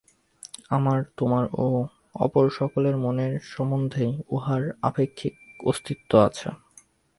আমার, 0.69 0.99
তোমার 1.17 1.43
ও 1.57 1.67
অপর 2.15 2.45
সকলের 2.49 2.95
মনের 2.97 3.33
সম্বন্ধেই 3.47 4.11
ইহার 4.31 4.63
আপেক্ষিক 4.81 5.33
অস্তিত্ব 5.63 6.11
আছে। 6.19 6.49